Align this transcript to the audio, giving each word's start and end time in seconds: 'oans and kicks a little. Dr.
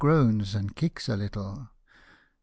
'oans 0.03 0.55
and 0.55 0.75
kicks 0.75 1.07
a 1.07 1.15
little. 1.15 1.53
Dr. 1.57 1.69